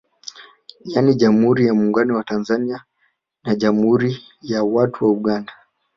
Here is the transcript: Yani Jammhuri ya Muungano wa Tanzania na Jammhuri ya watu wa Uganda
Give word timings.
Yani 0.93 1.11
Jammhuri 1.19 1.61
ya 1.67 1.73
Muungano 1.73 2.15
wa 2.15 2.23
Tanzania 2.23 2.85
na 3.43 3.55
Jammhuri 3.55 4.21
ya 4.41 4.63
watu 4.63 5.05
wa 5.05 5.11
Uganda 5.11 5.53